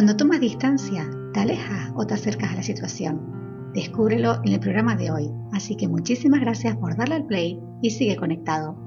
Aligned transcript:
Cuando 0.00 0.16
tomas 0.16 0.40
distancia, 0.40 1.06
¿te 1.34 1.40
alejas 1.40 1.92
o 1.94 2.06
te 2.06 2.14
acercas 2.14 2.52
a 2.52 2.54
la 2.54 2.62
situación? 2.62 3.70
Descúbrelo 3.74 4.40
en 4.42 4.54
el 4.54 4.58
programa 4.58 4.96
de 4.96 5.10
hoy. 5.10 5.30
Así 5.52 5.76
que 5.76 5.88
muchísimas 5.88 6.40
gracias 6.40 6.74
por 6.78 6.96
darle 6.96 7.16
al 7.16 7.26
play 7.26 7.60
y 7.82 7.90
sigue 7.90 8.16
conectado. 8.16 8.78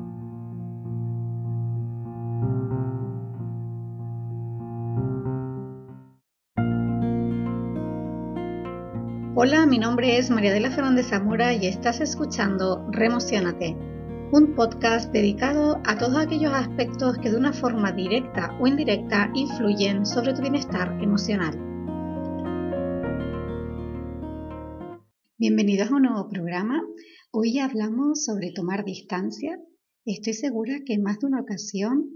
Hola, 9.36 9.68
mi 9.68 9.78
nombre 9.78 10.18
es 10.18 10.32
María 10.32 10.52
de 10.52 10.62
la 10.62 10.72
Fernández 10.72 11.10
Zamora 11.10 11.54
y 11.54 11.68
estás 11.68 12.02
escuchando 12.02 12.88
Remocionate 12.90 13.93
un 14.34 14.56
podcast 14.56 15.14
dedicado 15.14 15.80
a 15.86 15.96
todos 15.96 16.18
aquellos 16.18 16.52
aspectos 16.52 17.20
que 17.20 17.30
de 17.30 17.38
una 17.38 17.54
forma 17.54 17.92
directa 17.92 18.58
o 18.60 18.66
indirecta 18.66 19.30
influyen 19.36 20.08
sobre 20.08 20.34
tu 20.34 20.42
bienestar 20.42 20.98
emocional. 21.04 21.54
Bienvenidos 25.38 25.92
a 25.92 25.96
un 25.98 26.02
nuevo 26.02 26.28
programa. 26.30 26.82
Hoy 27.30 27.60
hablamos 27.60 28.26
sobre 28.26 28.52
tomar 28.52 28.84
distancia. 28.84 29.62
Estoy 30.04 30.34
segura 30.34 30.80
que 30.84 30.94
en 30.94 31.04
más 31.04 31.20
de 31.20 31.28
una 31.28 31.42
ocasión, 31.42 32.10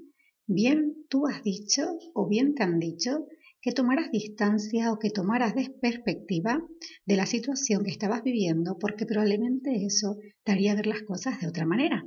bien 0.47 1.05
tú 1.09 1.27
has 1.27 1.43
dicho 1.43 1.83
o 2.15 2.27
bien 2.27 2.55
te 2.55 2.63
han 2.63 2.79
dicho 2.79 3.27
que 3.67 3.73
tomaras 3.73 4.09
distancia 4.11 4.93
o 4.93 4.97
que 4.97 5.09
tomaras 5.09 5.53
perspectiva 5.81 6.53
de 7.05 7.15
la 7.17 7.25
situación 7.25 7.83
que 7.83 7.91
estabas 7.91 8.23
viviendo, 8.23 8.77
porque 8.79 9.05
probablemente 9.05 9.85
eso 9.85 10.15
te 10.45 10.53
haría 10.53 10.73
ver 10.73 10.87
las 10.87 11.01
cosas 11.01 11.41
de 11.41 11.47
otra 11.47 11.65
manera. 11.65 12.01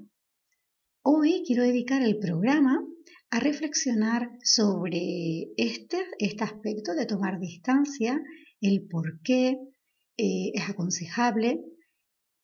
Hoy 1.02 1.42
quiero 1.46 1.62
dedicar 1.62 2.00
el 2.00 2.18
programa 2.18 2.82
a 3.28 3.40
reflexionar 3.40 4.30
sobre 4.42 5.48
este, 5.58 5.98
este 6.18 6.44
aspecto 6.44 6.94
de 6.94 7.04
tomar 7.04 7.38
distancia, 7.38 8.18
el 8.62 8.88
por 8.88 9.20
qué 9.20 9.58
eh, 10.16 10.52
es 10.54 10.66
aconsejable, 10.66 11.60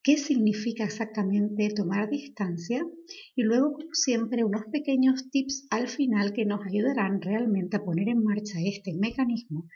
qué 0.06 0.16
significa 0.16 0.84
exactamente 0.84 1.68
tomar 1.70 2.08
distancia 2.08 2.86
y 3.34 3.42
luego, 3.42 3.72
como 3.72 3.92
siempre, 3.92 4.44
unos 4.44 4.66
pequeños 4.70 5.28
tips 5.32 5.66
al 5.68 5.88
final 5.88 6.32
que 6.32 6.46
nos 6.46 6.64
ayudarán 6.64 7.20
realmente 7.20 7.76
a 7.76 7.84
poner 7.84 8.10
en 8.10 8.22
marcha 8.22 8.60
este 8.64 8.94
mecanismo 8.94 9.66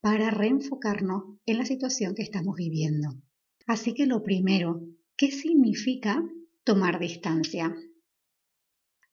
para 0.00 0.30
reenfocarnos 0.30 1.38
en 1.46 1.58
la 1.58 1.66
situación 1.66 2.16
que 2.16 2.24
estamos 2.24 2.56
viviendo. 2.56 3.10
Así 3.68 3.94
que 3.94 4.06
lo 4.06 4.24
primero, 4.24 4.82
¿qué 5.16 5.30
significa 5.30 6.20
tomar 6.64 6.98
distancia? 6.98 7.72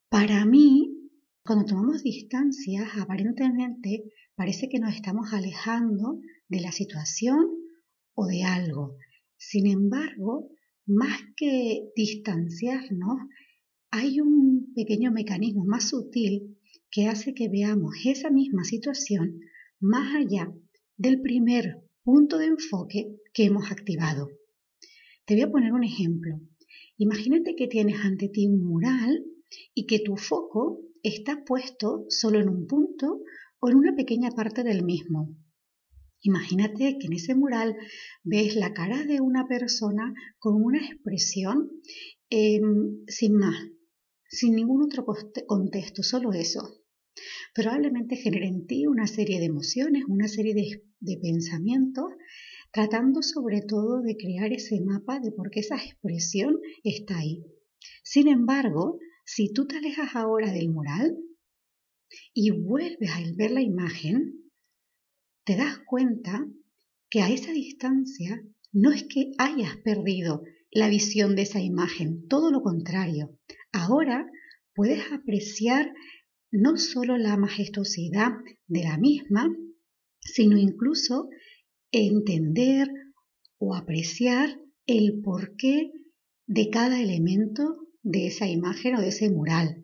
Para 0.10 0.44
mí, 0.44 0.90
cuando 1.46 1.66
tomamos 1.66 2.02
distancias, 2.02 2.90
aparentemente 3.00 4.06
parece 4.34 4.70
que 4.70 4.80
nos 4.80 4.96
estamos 4.96 5.34
alejando 5.34 6.20
de 6.48 6.62
la 6.62 6.72
situación 6.72 7.46
o 8.16 8.26
de 8.26 8.44
algo. 8.44 8.98
Sin 9.38 9.68
embargo, 9.68 10.50
más 10.86 11.22
que 11.38 11.92
distanciarnos, 11.96 13.20
hay 13.92 14.20
un 14.20 14.74
pequeño 14.76 15.12
mecanismo 15.12 15.66
más 15.66 15.90
sutil 15.90 16.58
que 16.90 17.08
hace 17.08 17.34
que 17.34 17.50
veamos 17.50 17.94
esa 18.06 18.30
misma 18.30 18.64
situación 18.64 19.40
más 19.80 20.16
allá 20.16 20.54
del 20.98 21.22
primer 21.22 21.84
punto 22.04 22.38
de 22.38 22.48
enfoque 22.48 23.16
que 23.34 23.46
hemos 23.46 23.72
activado. 23.72 24.30
Te 25.26 25.36
voy 25.36 25.44
a 25.44 25.52
poner 25.52 25.74
un 25.74 25.84
ejemplo. 25.84 26.40
Imagínate 26.98 27.56
que 27.56 27.68
tienes 27.68 27.98
ante 28.02 28.30
ti 28.30 28.48
un 28.48 28.64
mural 28.64 29.24
y 29.74 29.86
que 29.86 30.00
tu 30.00 30.18
foco 30.18 30.82
está 31.02 31.44
puesto 31.44 32.06
solo 32.10 32.40
en 32.40 32.50
un 32.50 32.68
punto 32.68 33.22
o 33.60 33.70
en 33.70 33.76
una 33.76 33.96
pequeña 33.96 34.32
parte 34.32 34.64
del 34.64 34.84
mismo. 34.84 35.36
Imagínate 36.24 36.98
que 36.98 37.08
en 37.08 37.14
ese 37.14 37.36
mural 37.36 37.76
ves 38.24 38.56
la 38.56 38.74
cara 38.74 39.04
de 39.04 39.20
una 39.20 39.46
persona 39.46 40.14
con 40.40 40.56
una 40.64 40.80
expresión 40.80 41.70
em, 42.30 43.06
sin 43.08 43.36
más, 43.36 43.58
sin 44.30 44.56
ningún 44.56 44.82
otro 44.84 45.06
contexto, 45.46 46.02
solo 46.02 46.32
eso. 46.32 46.62
Probablemente 47.54 48.16
genere 48.16 48.48
en 48.48 48.66
ti 48.66 48.88
una 48.88 49.06
serie 49.06 49.40
de 49.40 49.46
emociones, 49.46 50.06
una 50.08 50.30
serie 50.30 50.54
de, 50.56 50.84
de 51.02 51.18
pensamientos, 51.22 52.06
tratando 52.72 53.22
sobre 53.22 53.62
todo 53.62 54.02
de 54.02 54.16
crear 54.16 54.54
ese 54.54 54.80
mapa 54.80 55.20
de 55.20 55.32
por 55.32 55.52
qué 55.52 55.60
esa 55.60 55.76
expresión 55.76 56.58
está 56.84 57.18
ahí. 57.18 57.44
Sin 58.02 58.30
embargo, 58.30 58.98
si 59.26 59.52
tú 59.52 59.68
te 59.68 59.76
alejas 59.76 60.16
ahora 60.16 60.54
del 60.54 60.70
mural 60.70 61.18
y 62.34 62.52
vuelves 62.52 63.10
a 63.10 63.20
ver 63.36 63.52
la 63.52 63.62
imagen, 63.62 64.43
te 65.44 65.56
das 65.56 65.80
cuenta 65.86 66.46
que 67.10 67.22
a 67.22 67.30
esa 67.30 67.52
distancia 67.52 68.42
no 68.72 68.92
es 68.92 69.04
que 69.04 69.32
hayas 69.38 69.78
perdido 69.78 70.44
la 70.72 70.90
visión 70.90 71.36
de 71.36 71.44
esa 71.44 71.62
imagen, 71.62 72.28
todo 72.28 72.50
lo 72.50 72.62
contrario. 72.62 73.38
Ahora 73.72 74.26
puedes 74.74 75.12
apreciar 75.12 75.94
no 76.52 76.78
solo 76.78 77.18
la 77.18 77.38
majestuosidad 77.38 78.32
de 78.68 78.84
la 78.84 78.98
misma, 78.98 79.56
sino 80.20 80.58
incluso 80.58 81.30
entender 81.92 82.90
o 83.60 83.76
apreciar 83.76 84.60
el 84.88 85.22
porqué 85.22 85.92
de 86.48 86.70
cada 86.70 87.02
elemento 87.02 87.88
de 88.02 88.28
esa 88.28 88.48
imagen 88.48 88.96
o 88.96 89.02
de 89.02 89.10
ese 89.10 89.30
mural, 89.30 89.84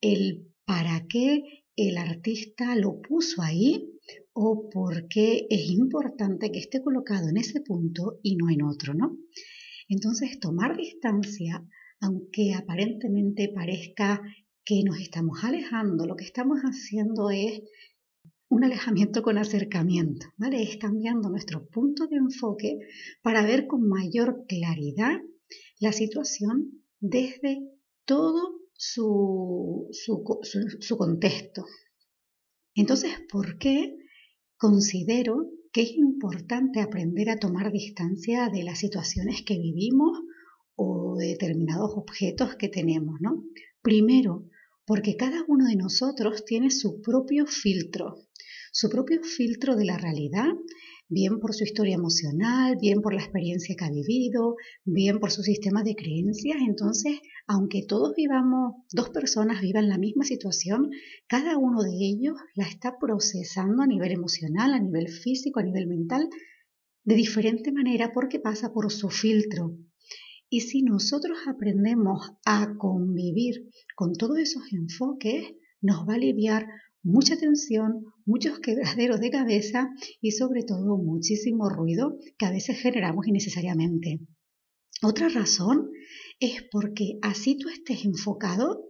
el 0.00 0.52
para 0.64 1.06
qué 1.08 1.64
el 1.76 1.98
artista 1.98 2.76
lo 2.76 3.00
puso 3.00 3.42
ahí 3.42 3.93
o 4.34 4.68
por 4.68 5.08
qué 5.08 5.46
es 5.48 5.70
importante 5.70 6.50
que 6.50 6.58
esté 6.58 6.82
colocado 6.82 7.28
en 7.28 7.36
ese 7.36 7.60
punto 7.60 8.18
y 8.22 8.36
no 8.36 8.50
en 8.50 8.62
otro, 8.62 8.92
¿no? 8.94 9.16
Entonces, 9.88 10.40
tomar 10.40 10.76
distancia, 10.76 11.64
aunque 12.00 12.54
aparentemente 12.54 13.52
parezca 13.54 14.20
que 14.64 14.82
nos 14.84 14.98
estamos 14.98 15.44
alejando, 15.44 16.06
lo 16.06 16.16
que 16.16 16.24
estamos 16.24 16.60
haciendo 16.60 17.30
es 17.30 17.62
un 18.48 18.64
alejamiento 18.64 19.22
con 19.22 19.38
acercamiento, 19.38 20.26
¿vale? 20.36 20.62
Es 20.62 20.76
cambiando 20.78 21.28
nuestro 21.30 21.66
punto 21.68 22.06
de 22.06 22.16
enfoque 22.16 22.78
para 23.22 23.44
ver 23.44 23.66
con 23.66 23.88
mayor 23.88 24.44
claridad 24.48 25.20
la 25.80 25.92
situación 25.92 26.82
desde 27.00 27.68
todo 28.04 28.60
su, 28.72 29.88
su, 29.92 30.96
contexto. 30.96 31.64
Entonces, 32.74 33.12
¿por 33.30 33.58
qué 33.58 33.96
considero 34.56 35.50
que 35.72 35.82
es 35.82 35.90
importante 35.92 36.80
aprender 36.80 37.30
a 37.30 37.38
tomar 37.38 37.72
distancia 37.72 38.48
de 38.48 38.62
las 38.62 38.78
situaciones 38.78 39.42
que 39.42 39.58
vivimos 39.58 40.20
o 40.76 41.16
de 41.16 41.28
determinados 41.28 41.92
objetos 41.96 42.56
que 42.56 42.68
tenemos, 42.68 43.20
¿no? 43.20 43.44
Primero, 43.82 44.48
porque 44.86 45.16
cada 45.16 45.44
uno 45.48 45.66
de 45.66 45.76
nosotros 45.76 46.44
tiene 46.44 46.70
su 46.70 47.00
propio 47.00 47.46
filtro, 47.46 48.16
su 48.72 48.88
propio 48.88 49.22
filtro 49.22 49.76
de 49.76 49.84
la 49.84 49.98
realidad 49.98 50.52
bien 51.08 51.38
por 51.38 51.54
su 51.54 51.64
historia 51.64 51.94
emocional, 51.94 52.76
bien 52.80 53.00
por 53.00 53.14
la 53.14 53.22
experiencia 53.22 53.74
que 53.76 53.84
ha 53.84 53.90
vivido, 53.90 54.56
bien 54.84 55.20
por 55.20 55.30
su 55.30 55.42
sistema 55.42 55.82
de 55.82 55.94
creencias. 55.94 56.58
Entonces, 56.66 57.18
aunque 57.46 57.84
todos 57.86 58.14
vivamos, 58.16 58.74
dos 58.92 59.10
personas 59.10 59.60
vivan 59.60 59.88
la 59.88 59.98
misma 59.98 60.24
situación, 60.24 60.90
cada 61.26 61.58
uno 61.58 61.82
de 61.82 61.92
ellos 61.92 62.36
la 62.54 62.66
está 62.66 62.98
procesando 62.98 63.82
a 63.82 63.86
nivel 63.86 64.12
emocional, 64.12 64.72
a 64.72 64.80
nivel 64.80 65.08
físico, 65.08 65.60
a 65.60 65.64
nivel 65.64 65.86
mental, 65.86 66.28
de 67.04 67.14
diferente 67.14 67.70
manera 67.70 68.12
porque 68.12 68.40
pasa 68.40 68.72
por 68.72 68.90
su 68.90 69.10
filtro. 69.10 69.76
Y 70.48 70.60
si 70.60 70.82
nosotros 70.82 71.38
aprendemos 71.46 72.32
a 72.46 72.76
convivir 72.78 73.70
con 73.96 74.14
todos 74.14 74.38
esos 74.38 74.62
enfoques, 74.72 75.54
nos 75.80 76.08
va 76.08 76.12
a 76.14 76.16
aliviar 76.16 76.66
mucha 77.04 77.36
tensión, 77.36 78.06
muchos 78.24 78.58
quebraderos 78.58 79.20
de 79.20 79.30
cabeza 79.30 79.90
y 80.20 80.32
sobre 80.32 80.64
todo 80.64 80.96
muchísimo 80.96 81.68
ruido 81.68 82.18
que 82.38 82.46
a 82.46 82.50
veces 82.50 82.80
generamos 82.80 83.28
innecesariamente. 83.28 84.20
Otra 85.02 85.28
razón 85.28 85.90
es 86.40 86.64
porque 86.72 87.18
así 87.22 87.58
tú 87.58 87.68
estés 87.68 88.04
enfocado 88.04 88.82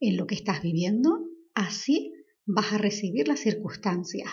en 0.00 0.16
lo 0.16 0.26
que 0.26 0.34
estás 0.34 0.62
viviendo, 0.62 1.26
así 1.54 2.12
vas 2.44 2.72
a 2.72 2.78
recibir 2.78 3.28
las 3.28 3.40
circunstancias. 3.40 4.30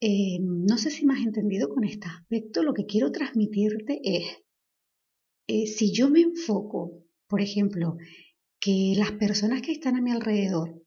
Eh, 0.00 0.38
no 0.40 0.78
sé 0.78 0.90
si 0.90 1.04
me 1.04 1.14
has 1.14 1.26
entendido 1.26 1.68
con 1.68 1.84
este 1.84 2.06
aspecto, 2.06 2.62
lo 2.62 2.72
que 2.72 2.86
quiero 2.86 3.10
transmitirte 3.10 4.00
es, 4.04 4.24
eh, 5.48 5.66
si 5.66 5.92
yo 5.92 6.08
me 6.08 6.20
enfoco, 6.20 7.02
por 7.26 7.40
ejemplo, 7.40 7.96
que 8.60 8.94
las 8.96 9.12
personas 9.12 9.62
que 9.62 9.72
están 9.72 9.96
a 9.96 10.00
mi 10.00 10.12
alrededor 10.12 10.79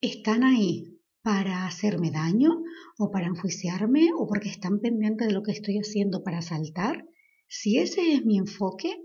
están 0.00 0.44
ahí 0.44 0.98
para 1.22 1.66
hacerme 1.66 2.10
daño 2.10 2.62
o 2.98 3.10
para 3.10 3.26
enjuiciarme 3.26 4.10
o 4.16 4.26
porque 4.26 4.48
están 4.48 4.80
pendientes 4.80 5.28
de 5.28 5.34
lo 5.34 5.42
que 5.42 5.52
estoy 5.52 5.78
haciendo 5.78 6.22
para 6.22 6.42
saltar, 6.42 7.06
si 7.48 7.78
ese 7.78 8.14
es 8.14 8.24
mi 8.24 8.38
enfoque, 8.38 8.96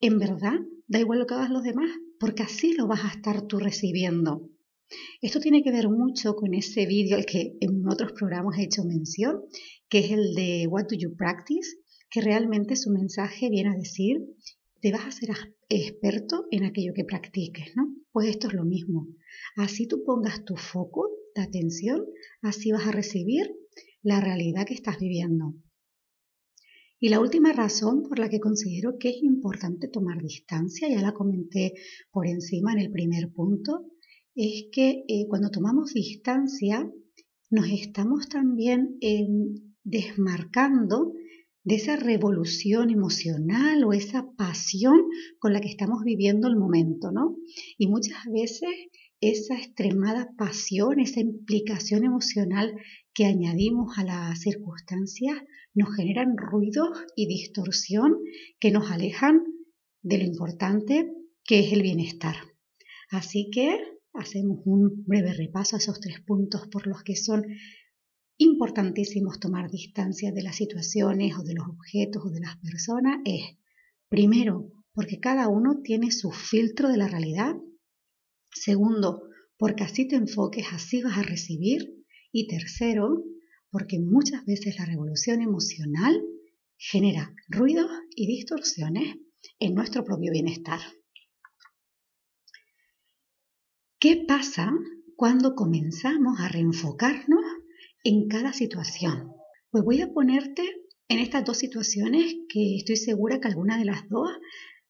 en 0.00 0.18
verdad 0.18 0.58
da 0.86 0.98
igual 0.98 1.20
lo 1.20 1.26
que 1.26 1.34
hagas 1.34 1.50
los 1.50 1.62
demás, 1.62 1.90
porque 2.18 2.42
así 2.42 2.74
lo 2.74 2.86
vas 2.86 3.04
a 3.04 3.08
estar 3.08 3.46
tú 3.46 3.58
recibiendo. 3.58 4.48
Esto 5.20 5.38
tiene 5.38 5.62
que 5.62 5.70
ver 5.70 5.88
mucho 5.88 6.34
con 6.34 6.54
ese 6.54 6.86
vídeo 6.86 7.16
al 7.16 7.26
que 7.26 7.56
en 7.60 7.86
otros 7.86 8.12
programas 8.12 8.58
he 8.58 8.64
hecho 8.64 8.84
mención, 8.84 9.42
que 9.88 9.98
es 9.98 10.10
el 10.10 10.34
de 10.34 10.66
What 10.66 10.86
Do 10.88 10.96
You 10.96 11.14
Practice, 11.14 11.76
que 12.10 12.22
realmente 12.22 12.74
su 12.74 12.90
mensaje 12.90 13.50
viene 13.50 13.70
a 13.70 13.78
decir, 13.78 14.16
te 14.80 14.90
vas 14.90 15.04
a 15.04 15.10
ser 15.10 15.30
experto 15.68 16.46
en 16.50 16.64
aquello 16.64 16.92
que 16.94 17.04
practiques, 17.04 17.76
¿no? 17.76 17.94
Pues 18.18 18.30
esto 18.30 18.48
es 18.48 18.54
lo 18.54 18.64
mismo. 18.64 19.06
Así 19.54 19.86
tú 19.86 20.02
pongas 20.04 20.44
tu 20.44 20.56
foco 20.56 21.08
de 21.36 21.42
atención, 21.42 22.04
así 22.42 22.72
vas 22.72 22.84
a 22.88 22.90
recibir 22.90 23.48
la 24.02 24.20
realidad 24.20 24.66
que 24.66 24.74
estás 24.74 24.98
viviendo. 24.98 25.54
Y 26.98 27.10
la 27.10 27.20
última 27.20 27.52
razón 27.52 28.02
por 28.02 28.18
la 28.18 28.28
que 28.28 28.40
considero 28.40 28.98
que 28.98 29.10
es 29.10 29.22
importante 29.22 29.86
tomar 29.86 30.20
distancia, 30.20 30.88
ya 30.88 31.00
la 31.00 31.14
comenté 31.14 31.74
por 32.10 32.26
encima 32.26 32.72
en 32.72 32.80
el 32.80 32.90
primer 32.90 33.32
punto, 33.32 33.86
es 34.34 34.64
que 34.72 35.04
eh, 35.06 35.28
cuando 35.28 35.50
tomamos 35.50 35.94
distancia 35.94 36.90
nos 37.50 37.68
estamos 37.68 38.28
también 38.28 38.96
em, 39.00 39.74
desmarcando 39.84 41.12
de 41.68 41.74
esa 41.74 41.96
revolución 41.96 42.88
emocional 42.88 43.84
o 43.84 43.92
esa 43.92 44.24
pasión 44.38 45.02
con 45.38 45.52
la 45.52 45.60
que 45.60 45.68
estamos 45.68 46.02
viviendo 46.02 46.48
el 46.48 46.56
momento, 46.56 47.12
¿no? 47.12 47.36
Y 47.76 47.88
muchas 47.88 48.24
veces 48.32 48.70
esa 49.20 49.54
extremada 49.54 50.30
pasión, 50.38 50.98
esa 50.98 51.20
implicación 51.20 52.04
emocional 52.04 52.74
que 53.12 53.26
añadimos 53.26 53.98
a 53.98 54.04
las 54.04 54.40
circunstancias 54.40 55.36
nos 55.74 55.94
generan 55.94 56.38
ruidos 56.38 56.88
y 57.14 57.26
distorsión 57.26 58.16
que 58.58 58.70
nos 58.70 58.90
alejan 58.90 59.42
de 60.00 60.18
lo 60.18 60.24
importante 60.24 61.12
que 61.44 61.58
es 61.58 61.72
el 61.74 61.82
bienestar. 61.82 62.36
Así 63.10 63.50
que 63.52 63.78
hacemos 64.14 64.60
un 64.64 65.04
breve 65.04 65.34
repaso 65.34 65.76
a 65.76 65.80
esos 65.80 66.00
tres 66.00 66.20
puntos 66.20 66.66
por 66.68 66.86
los 66.86 67.02
que 67.02 67.14
son 67.14 67.44
importantísimos 68.38 69.40
tomar 69.40 69.70
distancia 69.70 70.32
de 70.32 70.42
las 70.42 70.56
situaciones 70.56 71.36
o 71.36 71.42
de 71.42 71.54
los 71.54 71.66
objetos 71.68 72.24
o 72.24 72.30
de 72.30 72.40
las 72.40 72.56
personas. 72.58 73.18
Es, 73.24 73.58
primero, 74.08 74.72
porque 74.94 75.20
cada 75.20 75.48
uno 75.48 75.80
tiene 75.82 76.10
su 76.10 76.30
filtro 76.30 76.88
de 76.88 76.96
la 76.96 77.08
realidad. 77.08 77.56
Segundo, 78.52 79.22
porque 79.58 79.84
así 79.84 80.08
te 80.08 80.16
enfoques, 80.16 80.66
así 80.72 81.02
vas 81.02 81.18
a 81.18 81.22
recibir. 81.22 81.94
Y 82.30 82.46
tercero, 82.46 83.24
porque 83.70 83.98
muchas 83.98 84.44
veces 84.44 84.76
la 84.78 84.84
revolución 84.84 85.40
emocional 85.42 86.22
genera 86.76 87.34
ruidos 87.48 87.90
y 88.14 88.26
distorsiones 88.26 89.16
en 89.58 89.74
nuestro 89.74 90.04
propio 90.04 90.30
bienestar. 90.30 90.78
¿Qué 93.98 94.24
pasa 94.28 94.72
cuando 95.16 95.56
comenzamos 95.56 96.38
a 96.38 96.48
reenfocarnos 96.48 97.42
en 98.04 98.28
cada 98.28 98.52
situación? 98.52 99.32
Pues 99.70 99.84
voy 99.84 100.00
a 100.00 100.12
ponerte 100.12 100.62
en 101.08 101.18
estas 101.18 101.44
dos 101.44 101.58
situaciones 101.58 102.34
que 102.48 102.76
estoy 102.76 102.96
segura 102.96 103.40
que 103.40 103.48
alguna 103.48 103.78
de 103.78 103.84
las 103.84 104.08
dos, 104.08 104.30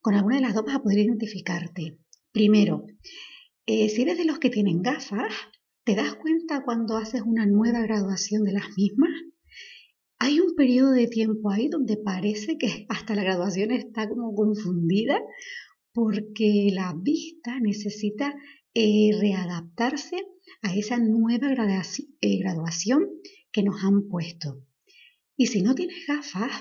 con 0.01 0.15
alguna 0.15 0.37
de 0.37 0.43
las 0.43 0.55
dos 0.55 0.65
vas 0.65 0.77
a 0.77 0.83
poder 0.83 0.99
identificarte. 0.99 1.99
Primero, 2.33 2.87
eh, 3.67 3.89
si 3.89 4.03
eres 4.03 4.19
de 4.19 4.25
los 4.25 4.39
que 4.39 4.51
tienen 4.51 4.83
gafas, 4.83 5.33
¿Te 5.89 5.95
das 5.95 6.17
cuenta 6.17 6.65
cuando 6.67 6.99
haces 6.99 7.23
una 7.23 7.47
nueva 7.47 7.81
graduación 7.81 8.45
de 8.45 8.53
las 8.53 8.77
mismas? 8.77 9.09
Hay 10.19 10.39
un 10.39 10.55
periodo 10.55 10.91
de 10.91 11.07
tiempo 11.07 11.51
ahí 11.51 11.71
donde 11.71 11.97
parece 11.97 12.59
que 12.59 12.85
hasta 12.91 13.15
la 13.15 13.23
graduación 13.23 13.71
está 13.71 14.07
como 14.07 14.35
confundida 14.35 15.19
porque 15.95 16.69
la 16.75 16.95
vista 16.95 17.59
necesita 17.61 18.35
eh, 18.81 19.11
readaptarse 19.19 20.25
a 20.63 20.73
esa 20.73 20.99
nueva 20.99 21.49
eh, 21.51 22.39
graduación 22.39 23.09
que 23.51 23.65
nos 23.65 23.83
han 23.83 24.07
puesto. 24.07 24.65
Y 25.37 25.47
si 25.47 25.63
no 25.63 25.75
tienes 25.75 26.07
gafas, 26.07 26.53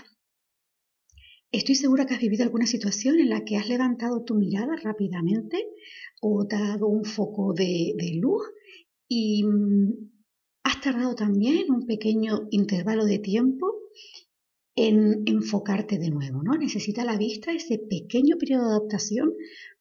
estoy 1.51 1.75
segura 1.75 2.07
que 2.07 2.15
has 2.15 2.19
vivido 2.19 2.43
alguna 2.43 2.65
situación 2.65 3.19
en 3.19 3.29
la 3.29 3.45
que 3.45 3.57
has 3.57 3.69
levantado 3.69 4.23
tu 4.23 4.33
mirada 4.33 4.75
rápidamente 4.81 5.63
o 6.19 6.47
te 6.47 6.55
ha 6.55 6.69
dado 6.69 6.87
un 6.87 7.05
foco 7.05 7.53
de 7.53 7.93
luz 8.19 8.41
y 9.07 9.43
mm, 9.43 10.09
has 10.63 10.81
tardado 10.81 11.13
también 11.13 11.71
un 11.71 11.85
pequeño 11.85 12.47
intervalo 12.49 13.05
de 13.05 13.19
tiempo 13.19 13.71
en 14.75 15.21
enfocarte 15.27 15.99
de 15.99 16.09
nuevo, 16.09 16.41
¿no? 16.41 16.53
Necesita 16.53 17.05
la 17.05 17.15
vista 17.15 17.53
ese 17.53 17.77
pequeño 17.77 18.37
periodo 18.39 18.69
de 18.69 18.75
adaptación 18.77 19.33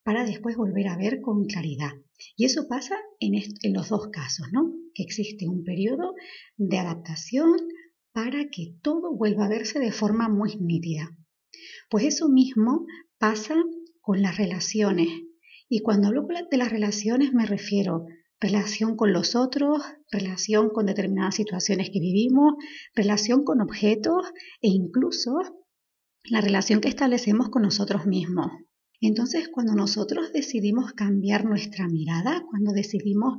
para 0.03 0.23
después 0.27 0.59
volver 0.59 0.89
a 0.89 0.99
ver 0.99 1.23
con 1.23 1.47
claridad. 1.47 1.93
Y 2.37 2.45
eso 2.45 2.67
pasa 2.69 2.97
en, 3.21 3.35
los 3.75 3.89
dos 3.89 4.09
casos, 4.09 4.47
¿no? 4.53 4.73
Que 4.95 5.03
existe 5.03 5.49
un 5.49 5.65
periodo 5.65 6.15
de 6.57 6.79
adaptación 6.79 7.51
para 8.13 8.49
que 8.51 8.75
todo 8.83 9.15
vuelva 9.15 9.47
a 9.47 9.51
verse 9.51 9.79
de 9.79 9.93
forma 9.93 10.29
muy 10.29 10.57
nítida. 10.57 11.11
Pues 11.91 12.05
eso 12.05 12.29
mismo 12.29 12.87
pasa 13.19 13.55
con 14.01 14.23
las 14.23 14.37
relaciones. 14.37 15.09
Y 15.69 15.81
cuando 15.81 16.09
hablo 16.09 16.27
de 16.51 16.57
las 16.57 16.71
relaciones 16.71 17.33
me 17.33 17.47
refiero 17.47 18.07
relación 18.41 18.97
con 18.97 19.13
los 19.13 19.35
otros, 19.35 19.83
relación 20.11 20.71
con 20.71 20.87
determinadas 20.87 21.35
situaciones 21.35 21.91
que 21.91 22.01
vivimos, 22.01 22.55
relación 22.95 23.45
con 23.45 23.61
objetos 23.61 24.27
e 24.61 24.69
incluso 24.69 25.39
la 26.25 26.41
relación 26.41 26.81
que 26.81 26.89
establecemos 26.89 27.49
con 27.49 27.63
nosotros 27.63 28.07
mismos. 28.07 28.49
Entonces, 29.01 29.49
cuando 29.49 29.75
nosotros 29.75 30.33
decidimos 30.33 30.93
cambiar 30.93 31.45
nuestra 31.45 31.89
mirada, 31.89 32.45
cuando 32.49 32.73
decidimos 32.73 33.39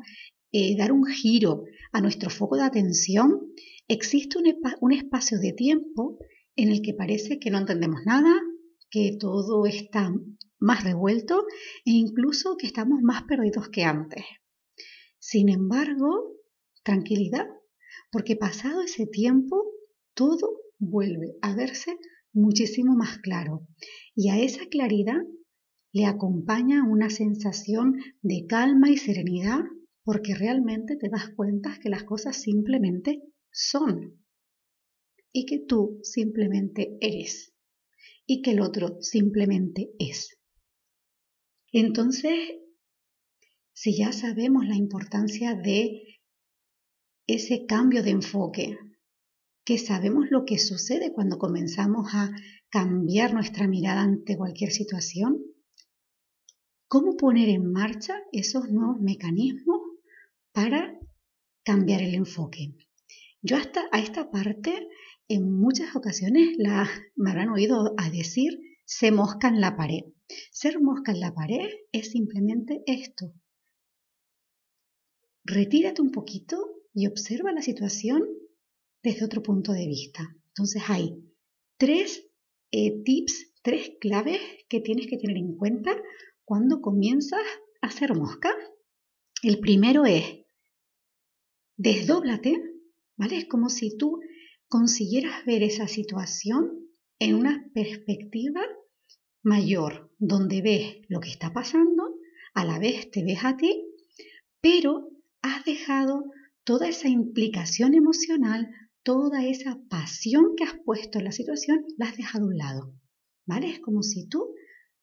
eh, 0.51 0.75
dar 0.77 0.91
un 0.91 1.05
giro 1.05 1.63
a 1.91 2.01
nuestro 2.01 2.29
foco 2.29 2.57
de 2.57 2.63
atención, 2.63 3.53
existe 3.87 4.37
un 4.81 4.93
espacio 4.93 5.39
de 5.39 5.53
tiempo 5.53 6.19
en 6.55 6.69
el 6.69 6.81
que 6.81 6.93
parece 6.93 7.39
que 7.39 7.49
no 7.49 7.59
entendemos 7.59 8.01
nada, 8.05 8.33
que 8.89 9.17
todo 9.19 9.65
está 9.65 10.11
más 10.59 10.83
revuelto 10.83 11.45
e 11.85 11.91
incluso 11.91 12.57
que 12.57 12.67
estamos 12.67 12.99
más 13.01 13.23
perdidos 13.23 13.69
que 13.69 13.83
antes. 13.83 14.25
Sin 15.19 15.49
embargo, 15.49 16.35
tranquilidad, 16.83 17.47
porque 18.11 18.35
pasado 18.35 18.81
ese 18.81 19.05
tiempo, 19.05 19.63
todo 20.13 20.57
vuelve 20.79 21.35
a 21.41 21.55
verse 21.55 21.97
muchísimo 22.33 22.95
más 22.95 23.17
claro. 23.19 23.67
Y 24.15 24.29
a 24.29 24.39
esa 24.39 24.65
claridad 24.67 25.21
le 25.91 26.05
acompaña 26.05 26.83
una 26.83 27.09
sensación 27.09 27.95
de 28.21 28.45
calma 28.47 28.89
y 28.89 28.97
serenidad, 28.97 29.61
porque 30.03 30.35
realmente 30.35 30.95
te 30.95 31.09
das 31.09 31.29
cuenta 31.35 31.77
que 31.81 31.89
las 31.89 32.03
cosas 32.03 32.41
simplemente 32.41 33.21
son 33.51 34.23
y 35.31 35.45
que 35.45 35.59
tú 35.59 35.99
simplemente 36.03 36.97
eres 37.01 37.53
y 38.25 38.41
que 38.41 38.51
el 38.51 38.61
otro 38.61 39.01
simplemente 39.01 39.91
es. 39.99 40.37
Entonces 41.71 42.33
si 43.79 43.95
ya 43.95 44.11
sabemos 44.11 44.65
la 44.65 44.75
importancia 44.75 45.53
de 45.53 46.19
ese 47.27 47.67
cambio 47.67 48.01
de 48.01 48.09
enfoque, 48.09 48.75
que 49.63 49.77
sabemos 49.77 50.31
lo 50.31 50.45
que 50.45 50.57
sucede 50.57 51.13
cuando 51.13 51.37
comenzamos 51.37 52.07
a 52.15 52.31
cambiar 52.69 53.35
nuestra 53.35 53.67
mirada 53.67 54.01
ante 54.01 54.35
cualquier 54.35 54.71
situación, 54.71 55.43
¿cómo 56.87 57.17
poner 57.17 57.49
en 57.49 57.71
marcha 57.71 58.15
esos 58.31 58.69
nuevos 58.69 58.99
mecanismos 58.99 59.81
para 60.51 60.99
cambiar 61.63 62.01
el 62.01 62.15
enfoque? 62.15 62.75
Yo 63.41 63.57
hasta 63.57 63.87
a 63.91 63.99
esta 63.99 64.31
parte 64.31 64.87
en 65.27 65.51
muchas 65.51 65.95
ocasiones 65.95 66.55
la, 66.57 66.89
me 67.15 67.31
habrán 67.31 67.49
oído 67.49 67.93
a 67.97 68.09
decir 68.09 68.59
se 68.85 69.11
mosca 69.11 69.49
en 69.49 69.61
la 69.61 69.75
pared. 69.75 70.01
Ser 70.51 70.81
mosca 70.81 71.11
en 71.11 71.19
la 71.19 71.33
pared 71.33 71.69
es 71.91 72.11
simplemente 72.11 72.83
esto, 72.85 73.33
retírate 75.47 76.01
un 76.01 76.11
poquito 76.11 76.57
y 76.93 77.07
observa 77.07 77.51
la 77.51 77.61
situación 77.61 78.21
desde 79.01 79.25
otro 79.25 79.41
punto 79.41 79.71
de 79.71 79.87
vista. 79.87 80.35
Entonces 80.49 80.83
hay 80.87 81.15
tres 81.77 82.27
eh, 82.71 83.01
tips, 83.03 83.53
tres 83.61 83.91
claves 84.01 84.39
que 84.67 84.81
tienes 84.81 85.07
que 85.07 85.17
tener 85.17 85.37
en 85.37 85.55
cuenta 85.55 85.95
cuando 86.47 86.79
comienzas 86.79 87.41
a 87.81 87.87
hacer 87.87 88.15
mosca. 88.15 88.49
El 89.43 89.59
primero 89.59 90.05
es, 90.05 90.23
desdóblate, 91.75 92.63
¿vale? 93.17 93.39
Es 93.39 93.45
como 93.49 93.69
si 93.69 93.97
tú 93.97 94.21
consiguieras 94.69 95.45
ver 95.45 95.61
esa 95.61 95.89
situación 95.89 96.87
en 97.19 97.35
una 97.35 97.69
perspectiva 97.73 98.61
mayor, 99.43 100.09
donde 100.19 100.61
ves 100.61 100.95
lo 101.09 101.19
que 101.19 101.29
está 101.29 101.51
pasando, 101.51 102.15
a 102.53 102.63
la 102.63 102.79
vez 102.79 103.11
te 103.11 103.25
ves 103.25 103.43
a 103.43 103.57
ti, 103.57 103.83
pero 104.61 105.09
has 105.41 105.65
dejado 105.65 106.31
toda 106.63 106.87
esa 106.87 107.09
implicación 107.09 107.93
emocional, 107.93 108.69
toda 109.03 109.45
esa 109.45 109.81
pasión 109.89 110.55
que 110.55 110.63
has 110.63 110.75
puesto 110.85 111.19
en 111.19 111.25
la 111.25 111.33
situación, 111.33 111.83
la 111.97 112.07
has 112.07 112.15
dejado 112.15 112.45
a 112.45 112.47
un 112.47 112.57
lado. 112.57 112.93
¿Vale? 113.45 113.69
Es 113.69 113.79
como 113.79 114.01
si 114.01 114.29
tú 114.29 114.53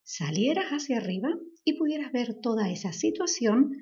salieras 0.05 0.67
hacia 0.67 0.99
arriba 0.99 1.31
y 1.65 1.73
pudieras 1.79 2.13
ver 2.13 2.35
toda 2.41 2.71
esa 2.71 2.93
situación 2.93 3.73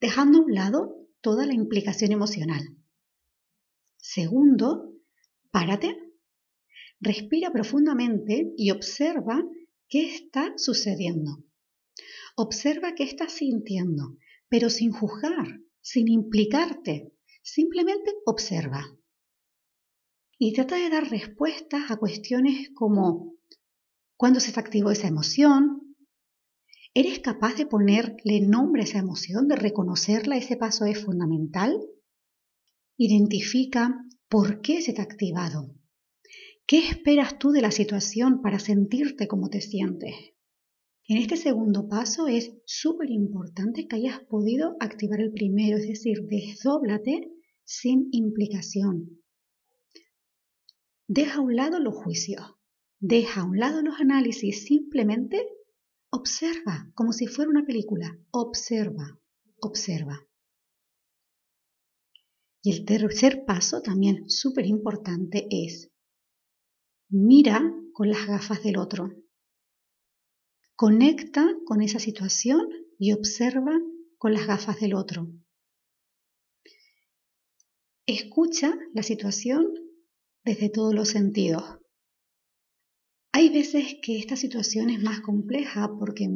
dejando 0.00 0.38
a 0.38 0.42
un 0.42 0.54
lado 0.54 1.08
toda 1.20 1.44
la 1.44 1.54
implicación 1.54 2.12
emocional. 2.12 2.62
Segundo, 3.96 4.92
párate, 5.50 5.96
respira 7.00 7.50
profundamente 7.50 8.52
y 8.56 8.70
observa 8.70 9.42
qué 9.88 10.06
está 10.14 10.54
sucediendo. 10.56 11.44
Observa 12.36 12.94
qué 12.94 13.04
estás 13.04 13.32
sintiendo, 13.32 14.16
pero 14.48 14.70
sin 14.70 14.92
juzgar, 14.92 15.60
sin 15.80 16.08
implicarte. 16.08 17.12
Simplemente 17.42 18.12
observa. 18.24 18.84
Y 20.38 20.52
trata 20.52 20.76
de 20.76 20.90
dar 20.90 21.10
respuestas 21.10 21.90
a 21.90 21.96
cuestiones 21.96 22.70
como 22.74 23.33
¿cuándo 24.24 24.40
se 24.40 24.58
activó 24.58 24.90
esa 24.90 25.06
emoción? 25.06 25.94
¿Eres 26.94 27.18
capaz 27.18 27.56
de 27.56 27.66
ponerle 27.66 28.40
nombre 28.40 28.80
a 28.80 28.84
esa 28.86 28.98
emoción, 28.98 29.48
de 29.48 29.56
reconocerla? 29.56 30.38
Ese 30.38 30.56
paso 30.56 30.86
es 30.86 31.04
fundamental. 31.04 31.78
Identifica 32.96 34.02
por 34.30 34.62
qué 34.62 34.80
se 34.80 34.94
te 34.94 35.02
ha 35.02 35.04
activado. 35.04 35.74
¿Qué 36.66 36.88
esperas 36.88 37.38
tú 37.38 37.50
de 37.50 37.60
la 37.60 37.70
situación 37.70 38.40
para 38.40 38.58
sentirte 38.58 39.28
como 39.28 39.50
te 39.50 39.60
sientes? 39.60 40.14
En 41.06 41.18
este 41.18 41.36
segundo 41.36 41.86
paso 41.86 42.26
es 42.26 42.50
súper 42.64 43.10
importante 43.10 43.86
que 43.86 43.96
hayas 43.96 44.20
podido 44.20 44.74
activar 44.80 45.20
el 45.20 45.34
primero, 45.34 45.76
es 45.76 45.86
decir, 45.86 46.22
desdóblate 46.30 47.30
sin 47.62 48.08
implicación. 48.10 49.20
Deja 51.08 51.40
a 51.40 51.42
un 51.42 51.56
lado 51.56 51.78
los 51.78 51.94
juicios, 51.94 52.53
deja 53.06 53.42
a 53.42 53.44
un 53.44 53.58
lado 53.58 53.82
los 53.82 54.00
análisis, 54.00 54.64
simplemente 54.64 55.46
observa 56.10 56.90
como 56.94 57.12
si 57.12 57.26
fuera 57.26 57.50
una 57.50 57.66
película, 57.66 58.18
observa, 58.30 59.20
observa. 59.60 60.26
Y 62.62 62.72
el 62.72 62.86
tercer 62.86 63.44
paso, 63.44 63.82
también 63.82 64.30
súper 64.30 64.64
importante, 64.64 65.46
es 65.50 65.92
mira 67.10 67.60
con 67.92 68.08
las 68.08 68.26
gafas 68.26 68.62
del 68.62 68.78
otro. 68.78 69.12
Conecta 70.74 71.46
con 71.66 71.82
esa 71.82 71.98
situación 71.98 72.66
y 72.98 73.12
observa 73.12 73.78
con 74.16 74.32
las 74.32 74.46
gafas 74.46 74.80
del 74.80 74.94
otro. 74.94 75.30
Escucha 78.06 78.74
la 78.94 79.02
situación 79.02 79.74
desde 80.42 80.70
todos 80.70 80.94
los 80.94 81.10
sentidos. 81.10 81.83
Hay 83.36 83.48
veces 83.48 83.96
que 84.00 84.16
esta 84.16 84.36
situación 84.36 84.90
es 84.90 85.02
más 85.02 85.20
compleja 85.20 85.90
porque 85.98 86.30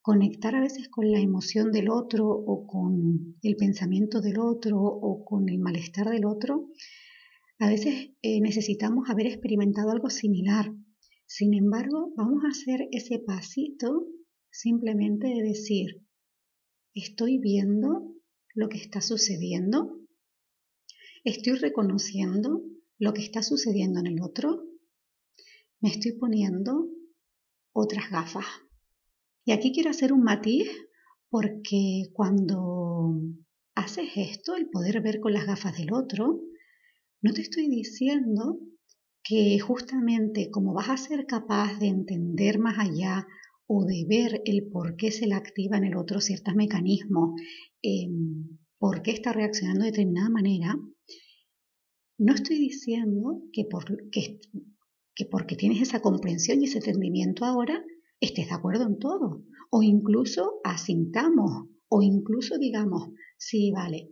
conectar 0.00 0.54
a 0.54 0.62
veces 0.62 0.88
con 0.88 1.12
la 1.12 1.20
emoción 1.20 1.70
del 1.70 1.90
otro 1.90 2.26
o 2.26 2.66
con 2.66 3.36
el 3.42 3.56
pensamiento 3.56 4.22
del 4.22 4.38
otro 4.38 4.80
o 4.80 5.22
con 5.22 5.50
el 5.50 5.58
malestar 5.58 6.08
del 6.08 6.24
otro, 6.24 6.70
a 7.58 7.68
veces 7.68 8.12
eh, 8.22 8.40
necesitamos 8.40 9.10
haber 9.10 9.26
experimentado 9.26 9.90
algo 9.90 10.08
similar. 10.08 10.72
Sin 11.26 11.52
embargo, 11.52 12.14
vamos 12.16 12.42
a 12.46 12.48
hacer 12.48 12.88
ese 12.90 13.18
pasito 13.18 14.06
simplemente 14.50 15.26
de 15.26 15.42
decir, 15.42 16.06
estoy 16.94 17.36
viendo 17.36 18.14
lo 18.54 18.70
que 18.70 18.78
está 18.78 19.02
sucediendo, 19.02 20.00
estoy 21.22 21.56
reconociendo 21.56 22.62
lo 22.98 23.12
que 23.12 23.20
está 23.20 23.42
sucediendo 23.42 24.00
en 24.00 24.06
el 24.06 24.22
otro, 24.22 24.64
me 25.84 25.90
estoy 25.90 26.12
poniendo 26.12 26.88
otras 27.74 28.10
gafas. 28.10 28.46
Y 29.44 29.52
aquí 29.52 29.70
quiero 29.70 29.90
hacer 29.90 30.14
un 30.14 30.22
matiz 30.22 30.66
porque 31.28 32.04
cuando 32.14 33.20
haces 33.74 34.08
esto, 34.16 34.56
el 34.56 34.70
poder 34.70 35.02
ver 35.02 35.20
con 35.20 35.34
las 35.34 35.44
gafas 35.44 35.76
del 35.76 35.92
otro, 35.92 36.40
no 37.20 37.34
te 37.34 37.42
estoy 37.42 37.68
diciendo 37.68 38.60
que 39.22 39.58
justamente 39.58 40.50
como 40.50 40.72
vas 40.72 40.88
a 40.88 40.96
ser 40.96 41.26
capaz 41.26 41.78
de 41.78 41.88
entender 41.88 42.58
más 42.58 42.78
allá 42.78 43.26
o 43.66 43.84
de 43.84 44.06
ver 44.08 44.40
el 44.46 44.70
por 44.70 44.96
qué 44.96 45.10
se 45.10 45.26
le 45.26 45.34
activa 45.34 45.76
en 45.76 45.84
el 45.84 45.98
otro 45.98 46.22
ciertos 46.22 46.54
mecanismos, 46.54 47.38
em, 47.82 48.58
por 48.78 49.02
qué 49.02 49.10
está 49.10 49.34
reaccionando 49.34 49.84
de 49.84 49.90
determinada 49.90 50.30
manera, 50.30 50.78
no 52.16 52.32
estoy 52.32 52.56
diciendo 52.56 53.42
que, 53.52 53.66
por, 53.66 54.08
que 54.08 54.40
porque 55.30 55.56
tienes 55.56 55.80
esa 55.80 56.00
comprensión 56.00 56.60
y 56.60 56.64
ese 56.64 56.78
entendimiento 56.78 57.44
ahora, 57.44 57.84
estés 58.20 58.48
de 58.48 58.54
acuerdo 58.54 58.84
en 58.84 58.98
todo, 58.98 59.44
o 59.70 59.82
incluso 59.82 60.60
asintamos, 60.64 61.68
o 61.88 62.02
incluso 62.02 62.58
digamos, 62.58 63.10
sí, 63.36 63.70
vale, 63.70 64.10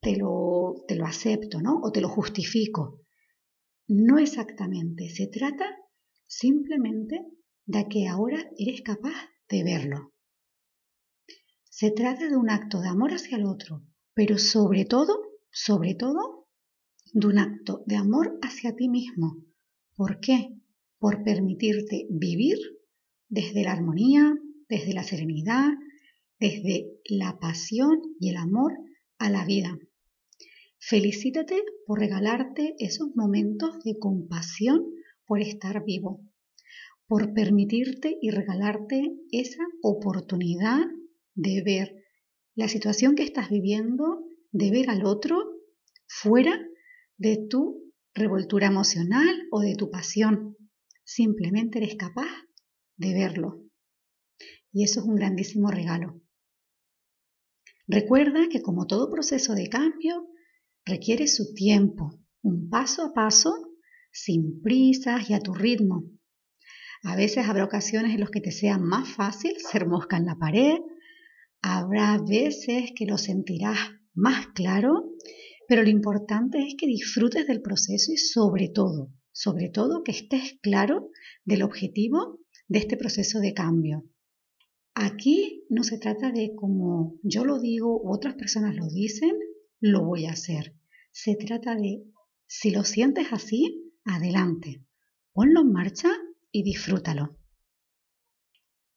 te 0.00 0.16
lo, 0.16 0.74
te 0.86 0.96
lo 0.96 1.06
acepto, 1.06 1.60
¿no? 1.60 1.80
O 1.82 1.90
te 1.90 2.00
lo 2.00 2.08
justifico. 2.08 3.00
No 3.88 4.18
exactamente, 4.18 5.08
se 5.08 5.26
trata 5.26 5.64
simplemente 6.26 7.24
de 7.66 7.88
que 7.88 8.08
ahora 8.08 8.38
eres 8.56 8.82
capaz 8.82 9.30
de 9.48 9.64
verlo. 9.64 10.12
Se 11.70 11.90
trata 11.90 12.28
de 12.28 12.36
un 12.36 12.50
acto 12.50 12.80
de 12.80 12.88
amor 12.88 13.12
hacia 13.12 13.36
el 13.36 13.46
otro, 13.46 13.82
pero 14.14 14.38
sobre 14.38 14.84
todo, 14.84 15.20
sobre 15.50 15.94
todo, 15.94 16.48
de 17.12 17.26
un 17.26 17.38
acto 17.38 17.82
de 17.86 17.96
amor 17.96 18.38
hacia 18.42 18.74
ti 18.74 18.88
mismo. 18.88 19.36
¿Por 19.94 20.20
qué? 20.20 20.48
Por 20.98 21.22
permitirte 21.22 22.06
vivir 22.10 22.56
desde 23.28 23.64
la 23.64 23.72
armonía, 23.72 24.34
desde 24.68 24.94
la 24.94 25.02
serenidad, 25.02 25.70
desde 26.38 26.88
la 27.08 27.38
pasión 27.38 28.00
y 28.18 28.30
el 28.30 28.36
amor 28.36 28.72
a 29.18 29.30
la 29.30 29.44
vida. 29.44 29.78
Felicítate 30.78 31.62
por 31.86 32.00
regalarte 32.00 32.74
esos 32.78 33.14
momentos 33.14 33.82
de 33.84 33.98
compasión 33.98 34.84
por 35.24 35.40
estar 35.40 35.84
vivo, 35.84 36.20
por 37.06 37.32
permitirte 37.32 38.18
y 38.20 38.30
regalarte 38.30 39.14
esa 39.30 39.62
oportunidad 39.82 40.84
de 41.34 41.62
ver 41.62 42.04
la 42.54 42.68
situación 42.68 43.14
que 43.14 43.22
estás 43.22 43.48
viviendo, 43.50 44.24
de 44.50 44.70
ver 44.70 44.90
al 44.90 45.06
otro 45.06 45.36
fuera 46.06 46.58
de 47.16 47.46
tu 47.48 47.91
revoltura 48.14 48.66
emocional 48.66 49.46
o 49.50 49.60
de 49.60 49.74
tu 49.74 49.90
pasión. 49.90 50.56
Simplemente 51.04 51.78
eres 51.78 51.96
capaz 51.96 52.30
de 52.96 53.14
verlo. 53.14 53.62
Y 54.72 54.84
eso 54.84 55.00
es 55.00 55.06
un 55.06 55.16
grandísimo 55.16 55.70
regalo. 55.70 56.20
Recuerda 57.86 58.48
que 58.50 58.62
como 58.62 58.86
todo 58.86 59.10
proceso 59.10 59.54
de 59.54 59.68
cambio, 59.68 60.28
requiere 60.84 61.26
su 61.26 61.52
tiempo, 61.52 62.18
un 62.42 62.70
paso 62.70 63.02
a 63.04 63.12
paso, 63.12 63.52
sin 64.12 64.62
prisas 64.62 65.28
y 65.28 65.34
a 65.34 65.40
tu 65.40 65.52
ritmo. 65.54 66.04
A 67.02 67.16
veces 67.16 67.48
habrá 67.48 67.64
ocasiones 67.64 68.14
en 68.14 68.20
las 68.20 68.30
que 68.30 68.40
te 68.40 68.52
sea 68.52 68.78
más 68.78 69.08
fácil 69.08 69.54
ser 69.58 69.86
mosca 69.86 70.16
en 70.16 70.26
la 70.26 70.36
pared, 70.36 70.78
habrá 71.60 72.18
veces 72.18 72.92
que 72.94 73.06
lo 73.06 73.18
sentirás 73.18 73.78
más 74.14 74.48
claro, 74.48 75.10
pero 75.72 75.84
lo 75.84 75.88
importante 75.88 76.58
es 76.58 76.74
que 76.76 76.86
disfrutes 76.86 77.46
del 77.46 77.62
proceso 77.62 78.12
y 78.12 78.18
sobre 78.18 78.68
todo, 78.68 79.10
sobre 79.32 79.70
todo 79.70 80.02
que 80.02 80.12
estés 80.12 80.58
claro 80.60 81.08
del 81.46 81.62
objetivo 81.62 82.40
de 82.68 82.80
este 82.80 82.98
proceso 82.98 83.40
de 83.40 83.54
cambio. 83.54 84.04
Aquí 84.92 85.64
no 85.70 85.82
se 85.82 85.96
trata 85.96 86.30
de 86.30 86.54
como 86.54 87.14
yo 87.22 87.46
lo 87.46 87.58
digo 87.58 87.98
u 88.02 88.12
otras 88.12 88.34
personas 88.34 88.76
lo 88.76 88.86
dicen, 88.86 89.32
lo 89.80 90.04
voy 90.04 90.26
a 90.26 90.32
hacer. 90.32 90.76
Se 91.10 91.36
trata 91.36 91.74
de, 91.74 92.04
si 92.46 92.70
lo 92.70 92.84
sientes 92.84 93.28
así, 93.32 93.94
adelante, 94.04 94.84
ponlo 95.32 95.62
en 95.62 95.72
marcha 95.72 96.10
y 96.50 96.64
disfrútalo. 96.64 97.38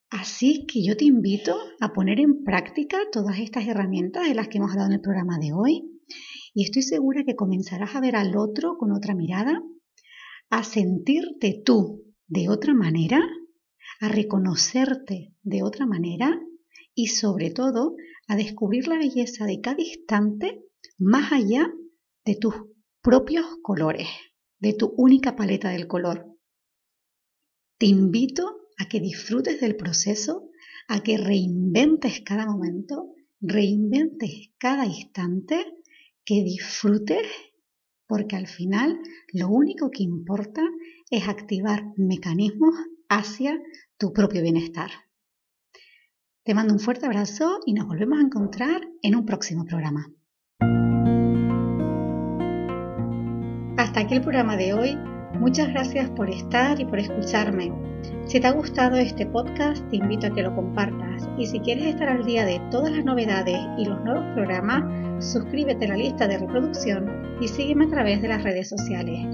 Así 0.10 0.66
que 0.68 0.84
yo 0.84 0.98
te 0.98 1.06
invito 1.06 1.58
a 1.80 1.94
poner 1.94 2.20
en 2.20 2.44
práctica 2.44 2.98
todas 3.14 3.40
estas 3.40 3.66
herramientas 3.66 4.28
de 4.28 4.36
las 4.36 4.50
que 4.50 4.58
hemos 4.58 4.72
hablado 4.72 4.90
en 4.90 4.96
el 4.96 5.02
programa 5.02 5.40
de 5.40 5.54
hoy 5.54 5.96
y 6.56 6.64
estoy 6.64 6.82
segura 6.82 7.24
que 7.24 7.36
comenzarás 7.36 7.96
a 7.96 8.02
ver 8.02 8.16
al 8.16 8.36
otro 8.36 8.78
con 8.78 8.92
otra 8.92 9.14
mirada, 9.14 9.62
a 10.50 10.64
sentirte 10.64 11.62
tú 11.64 12.06
de 12.28 12.50
otra 12.50 12.74
manera 12.74 13.22
a 14.00 14.10
reconocerte 14.10 15.34
de 15.44 15.64
otra 15.64 15.86
manera 15.86 16.40
y 16.94 17.08
sobre 17.08 17.52
todo 17.52 17.96
a 18.28 18.36
descubrir 18.36 18.88
la 18.88 18.98
belleza 18.98 19.46
de 19.46 19.62
cada 19.62 19.82
instante 19.82 20.64
más 20.98 21.32
allá 21.32 21.72
de 22.26 22.36
tus 22.36 22.56
propios 23.02 23.46
colores, 23.62 24.08
de 24.60 24.74
tu 24.74 24.94
única 24.98 25.36
paleta 25.36 25.70
del 25.70 25.88
color. 25.88 26.26
Te 27.78 27.86
invito 27.86 28.70
a 28.78 28.88
que 28.88 29.00
disfrutes 29.00 29.60
del 29.60 29.76
proceso, 29.76 30.50
a 30.88 31.04
que 31.04 31.18
reinventes 31.18 32.22
cada 32.22 32.46
momento, 32.46 33.14
reinventes 33.42 34.52
cada 34.58 34.86
instante, 34.86 35.66
que 36.26 36.44
disfrutes, 36.44 37.28
porque 38.08 38.36
al 38.36 38.48
final 38.48 39.00
lo 39.32 39.48
único 39.48 39.92
que 39.92 40.04
importa 40.04 40.62
es 41.10 41.28
activar 41.28 41.86
mecanismos 41.98 42.74
hacia 43.10 43.62
tu 43.98 44.12
propio 44.12 44.42
bienestar. 44.42 44.90
Te 46.44 46.54
mando 46.54 46.74
un 46.74 46.80
fuerte 46.80 47.06
abrazo 47.06 47.60
y 47.66 47.74
nos 47.74 47.88
volvemos 47.88 48.20
a 48.20 48.24
encontrar 48.24 48.82
en 49.02 49.16
un 49.16 49.26
próximo 49.26 49.66
programa. 49.66 50.12
Hasta 53.78 54.02
aquí 54.02 54.16
el 54.16 54.22
programa 54.22 54.58
de 54.58 54.74
hoy. 54.74 54.98
Muchas 55.40 55.70
gracias 55.70 56.10
por 56.12 56.30
estar 56.30 56.80
y 56.80 56.86
por 56.86 57.00
escucharme. 57.00 57.72
Si 58.26 58.40
te 58.40 58.48
ha 58.48 58.52
gustado 58.52 58.96
este 58.98 59.26
podcast, 59.26 59.88
te 59.90 59.98
invito 59.98 60.28
a 60.28 60.34
que 60.34 60.44
lo 60.44 60.56
compartas 60.56 61.05
y 61.38 61.46
si 61.46 61.60
quieres 61.60 61.88
estar 61.88 62.10
al 62.10 62.26
día 62.26 62.46
de 62.46 62.60
todas 62.72 62.92
las 62.92 63.06
novedades 63.06 63.60
y 63.78 63.86
los 63.86 64.02
nuevos 64.02 64.26
programas, 64.34 64.84
suscríbete 65.20 65.86
a 65.86 65.90
la 65.90 65.98
lista 65.98 66.28
de 66.28 66.38
reproducción 66.38 67.38
y 67.42 67.48
sígueme 67.48 67.86
a 67.86 67.90
través 67.90 68.22
de 68.22 68.28
las 68.28 68.44
redes 68.44 68.70
sociales. 68.70 69.28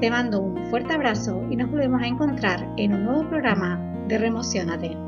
Te 0.00 0.10
mando 0.10 0.40
un 0.40 0.70
fuerte 0.70 0.92
abrazo 0.92 1.42
y 1.50 1.56
nos 1.56 1.70
volvemos 1.70 2.02
a 2.02 2.06
encontrar 2.06 2.68
en 2.76 2.94
un 2.94 3.04
nuevo 3.04 3.28
programa 3.28 3.80
de 4.08 4.18
Remocionate. 4.18 5.03